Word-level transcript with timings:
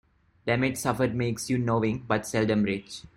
Damage 0.47 0.77
suffered 0.77 1.13
makes 1.13 1.47
you 1.47 1.59
knowing, 1.59 1.99
but 2.07 2.25
seldom 2.25 2.63
rich. 2.63 3.03